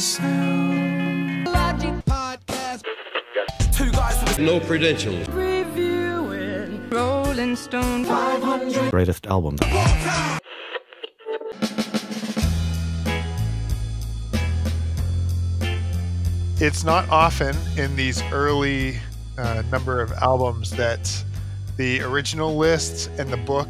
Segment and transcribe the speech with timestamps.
[0.00, 1.46] sound.
[1.46, 2.84] Logic Podcast.
[3.72, 5.28] Two guys with No credentials.
[5.28, 8.90] Reviewing Rolling Stone 500.
[8.90, 9.60] greatest albums.
[16.62, 18.98] it's not often in these early
[19.38, 21.10] uh, number of albums that
[21.76, 23.68] the original list and the book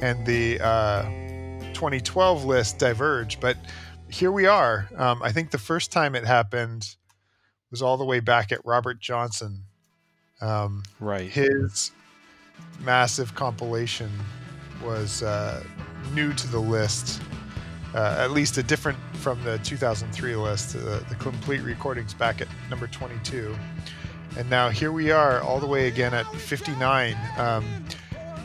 [0.00, 1.02] and the uh,
[1.72, 3.56] 2012 list diverge, but
[4.10, 4.88] here we are.
[4.96, 6.96] Um, I think the first time it happened
[7.70, 9.64] was all the way back at Robert Johnson.
[10.40, 11.28] Um, Right.
[11.30, 11.90] his
[12.80, 14.10] massive compilation
[14.82, 15.62] was uh,
[16.14, 17.20] new to the list,
[17.94, 20.76] uh, at least a different from the 2003 list.
[20.76, 23.56] Uh, the complete recordings back at number 22,
[24.38, 27.16] and now here we are, all the way again at 59.
[27.36, 27.84] Um,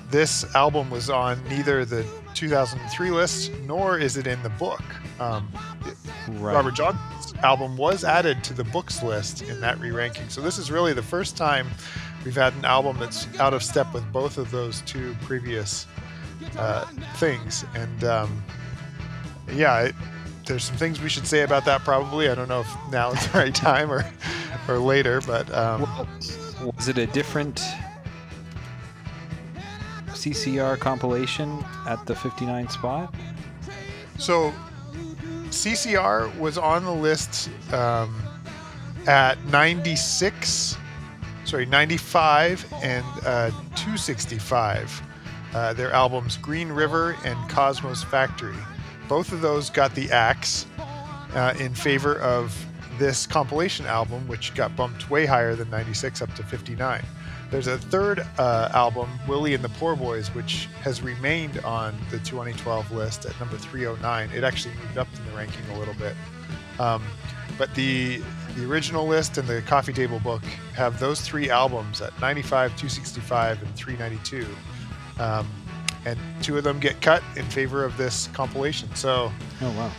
[0.09, 2.05] this album was on neither the
[2.43, 4.84] 2003 list nor is it in the book.
[5.20, 5.47] Um,
[6.29, 6.55] Right.
[6.55, 10.29] Robert Johnson's album was added to the books list in that re-ranking.
[10.29, 11.68] So this is really the first time
[12.23, 15.85] we've had an album that's out of step with both of those two previous
[16.57, 16.85] uh,
[17.18, 17.65] things.
[17.76, 18.43] And um,
[19.51, 19.96] yeah, it,
[20.46, 22.29] there's some things we should say about that probably.
[22.29, 24.09] I don't know if now is the right time or
[24.70, 25.81] or later, but um,
[26.77, 27.62] was it a different
[30.13, 33.13] CCR compilation at the 59 spot?
[34.17, 34.53] So
[35.49, 38.21] CCR was on the list um,
[39.07, 40.77] at 96,
[41.45, 45.01] sorry, 95 and uh, 265.
[45.53, 48.55] Uh, their albums Green River and Cosmo's Factory.
[49.07, 50.65] Both of those got the axe
[51.35, 52.65] uh, in favor of
[52.97, 57.03] this compilation album, which got bumped way higher than 96 up to 59.
[57.54, 62.18] There's a third uh, album, Willie and the Poor Boys, which has remained on the
[62.18, 64.31] 2012 list at number 309.
[64.35, 66.16] It actually moved up in the ranking a little bit.
[66.79, 67.03] Um,
[67.59, 68.24] but the
[68.56, 70.41] the original list and the coffee table book
[70.74, 74.47] have those three albums at 95, 265, and 392.
[75.22, 75.47] Um,
[76.06, 78.90] and two of them get cut in favor of this compilation.
[78.96, 79.31] So
[79.62, 79.91] Oh wow,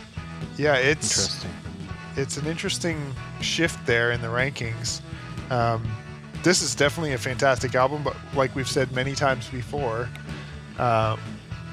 [0.57, 1.51] yeah, it's interesting.
[2.17, 4.99] it's an interesting shift there in the rankings.
[5.49, 5.89] Um,
[6.45, 10.07] this is definitely a fantastic album, but like we've said many times before,
[10.77, 11.19] um,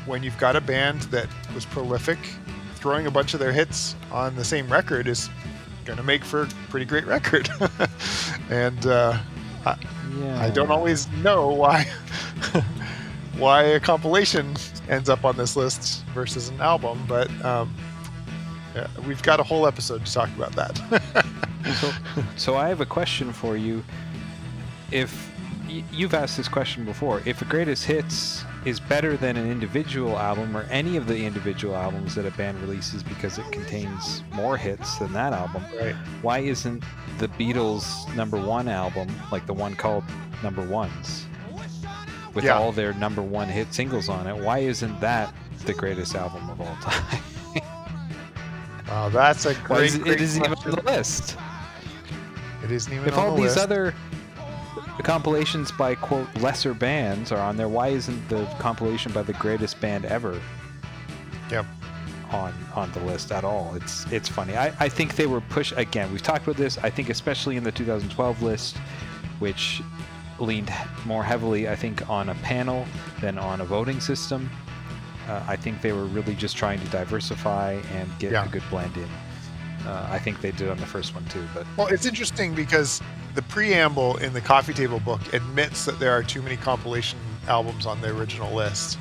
[0.06, 2.18] when you've got a band that was prolific,
[2.76, 5.28] throwing a bunch of their hits on the same record is
[5.84, 7.50] going to make for a pretty great record.
[8.50, 9.18] and uh,
[9.66, 9.76] I,
[10.18, 10.42] Yeah.
[10.42, 11.84] I don't always know why
[13.36, 14.56] why a compilation
[14.88, 17.74] ends up on this list versus an album, but um,
[18.74, 21.26] yeah, we've got a whole episode to talk about that.
[21.76, 21.92] So,
[22.36, 23.84] so I have a question for you.
[24.92, 25.30] If
[25.90, 30.56] you've asked this question before, if a greatest hits is better than an individual album
[30.56, 34.98] or any of the individual albums that a band releases because it contains more hits
[34.98, 35.94] than that album, right.
[36.20, 36.84] why isn't
[37.18, 40.04] the Beatles' number one album like the one called
[40.42, 41.26] Number Ones
[42.34, 42.58] with Yeah.
[42.58, 44.36] all their number one hit singles on it?
[44.36, 47.22] Why isn't that the greatest album of all time?
[48.88, 49.94] Wow, that's a great.
[49.94, 51.38] it, great it isn't even on the list?
[52.62, 53.58] It isn't even if on all the these list.
[53.58, 53.94] other
[55.02, 59.80] compilations by quote lesser bands are on there, why isn't the compilation by the greatest
[59.80, 60.40] band ever
[61.50, 61.66] Yep.
[62.30, 63.74] on on the list at all?
[63.74, 64.56] It's it's funny.
[64.56, 66.10] I, I think they were pushed, again.
[66.12, 66.78] We've talked about this.
[66.78, 68.76] I think especially in the 2012 list,
[69.38, 69.82] which
[70.38, 70.72] leaned
[71.04, 72.86] more heavily, I think, on a panel
[73.20, 74.50] than on a voting system.
[75.28, 78.44] Uh, I think they were really just trying to diversify and get Yeah.
[78.44, 79.08] a good blend in.
[79.86, 83.00] Uh, I think they did on the first one too, but Well, it's interesting because
[83.34, 87.86] the preamble in the coffee table book admits that there are too many compilation albums
[87.86, 88.98] on the original list,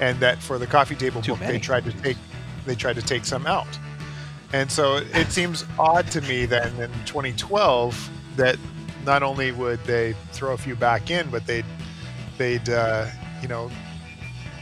[0.00, 2.16] and that for the coffee table book they tried to take
[2.66, 3.66] they tried to take some out.
[4.52, 8.56] And so it seems odd to me that in 2012 that
[9.06, 11.64] not only would they throw a few back in, but they'd
[12.36, 13.06] they'd uh,
[13.40, 13.70] you know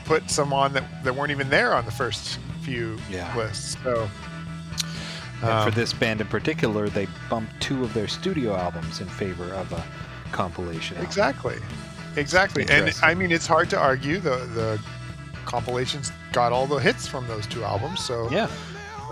[0.04, 3.34] put some on that, that weren't even there on the first few Yeah.
[3.37, 3.77] lists.
[3.83, 4.09] So
[5.42, 9.53] um, for this band in particular, they bumped two of their studio albums in favor
[9.54, 9.84] of a
[10.33, 10.97] compilation.
[10.97, 11.06] album.
[11.06, 11.56] Exactly.
[12.16, 12.65] Exactly.
[12.71, 14.18] And I mean, it's hard to argue.
[14.18, 14.80] The the
[15.44, 18.48] compilations got all the hits from those two albums, so Yeah.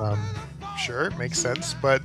[0.00, 0.18] um,
[0.78, 1.74] sure, it makes sense.
[1.74, 2.02] But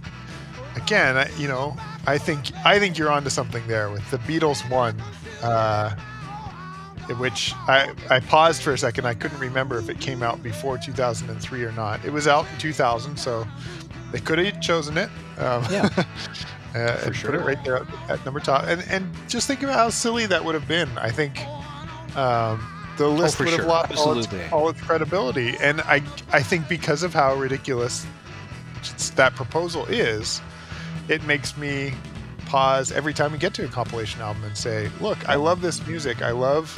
[0.75, 1.75] again, I, you know,
[2.05, 5.01] I think I think you're onto something there with the Beatles one,
[5.41, 5.95] uh,
[7.17, 9.05] which I I paused for a second.
[9.05, 12.03] I couldn't remember if it came out before 2003 or not.
[12.05, 13.47] It was out in 2000, so
[14.11, 15.09] they could have chosen it.
[15.37, 15.89] Um, Yeah.
[16.75, 17.31] uh, For sure.
[17.31, 18.65] put it right there at, at number top.
[18.67, 20.89] And and just think about how silly that would have been.
[20.97, 21.39] I think
[22.15, 22.65] um,
[22.97, 23.69] the list Oh, for would have sure.
[23.69, 25.55] lost all its, all its credibility.
[25.61, 26.01] And I
[26.31, 28.05] I think because of how ridiculous
[29.15, 30.41] that proposal is,
[31.07, 31.93] it makes me
[32.45, 35.85] pause every time we get to a compilation album and say, "Look, I love this
[35.87, 36.21] music.
[36.21, 36.77] I love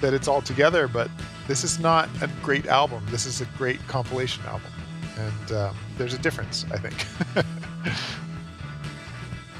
[0.00, 1.10] that it's all together, but
[1.48, 3.04] this is not a great album.
[3.10, 4.70] This is a great compilation album."
[5.18, 6.94] And um, there's a difference, I think.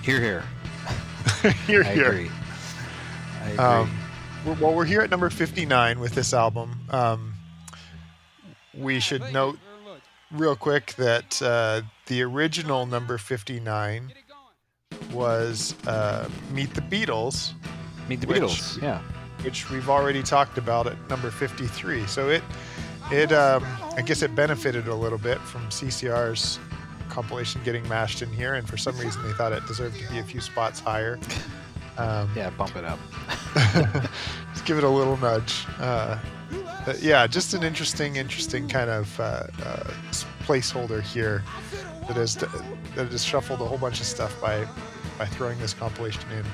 [0.03, 0.45] Here, here.
[1.67, 2.07] here, I here.
[2.07, 2.31] agree.
[3.43, 3.59] I agree.
[3.59, 3.91] Um,
[4.47, 6.81] we're- well, we're here at number 59 with this album.
[6.89, 7.35] Um,
[8.73, 9.59] we should note
[10.31, 14.13] real quick that uh, the original number 59
[15.13, 17.53] was uh, Meet the Beatles,
[18.09, 18.81] Meet the which- Beatles.
[18.83, 19.03] Yeah.
[19.43, 22.07] which we've already talked about at number 53.
[22.07, 22.43] So it,
[23.13, 23.65] it, um,
[23.97, 26.59] I guess it benefited a little bit from CCR's
[27.09, 30.19] compilation getting mashed in here, and for some reason they thought it deserved to be
[30.19, 31.19] a few spots higher.
[31.97, 32.51] Um, Yeah.
[32.51, 32.99] Bump it up.
[34.53, 35.67] just give it a little nudge.
[35.81, 36.19] Uh,
[36.87, 39.23] but yeah, just an interesting, interesting kind of uh,
[39.65, 39.85] uh,
[40.45, 41.43] placeholder here
[42.07, 42.49] that has that
[43.11, 44.67] has shuffled a whole bunch of stuff by
[45.19, 46.45] by throwing this compilation in.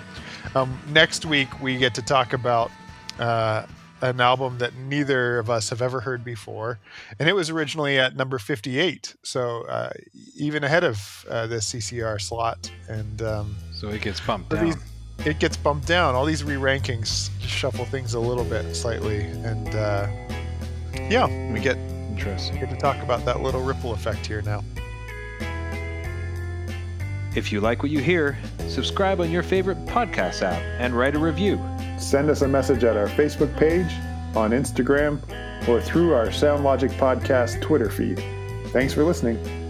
[0.56, 2.70] Um, next week we get to talk about
[3.18, 3.66] uh,
[4.10, 6.78] an album that neither of us have ever heard before,
[7.18, 9.90] and it was originally at number 58, so uh,
[10.36, 12.70] even ahead of uh, the CCR slot.
[12.88, 14.74] And um, So it gets bumped down.
[15.24, 16.14] it gets bumped down.
[16.14, 20.06] All these re-rankings shuffle things a little bit slightly, and uh,
[21.08, 21.76] yeah, we get
[22.10, 22.60] Interesting.
[22.60, 24.62] get to talk about that little ripple effect here now.
[27.34, 31.18] If you like what you hear, subscribe on your favorite podcast app and write a
[31.18, 31.56] review.
[31.98, 33.92] Send us a message at our Facebook page,
[34.36, 35.20] on Instagram,
[35.68, 38.22] or through our SoundLogic Podcast Twitter feed.
[38.72, 39.63] Thanks for listening.